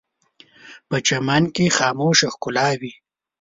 په 0.89 0.97
چمن 1.07 1.43
کې 1.55 1.75
خاموشه 1.77 2.27
ښکلا 2.33 2.67
وي 2.79 2.93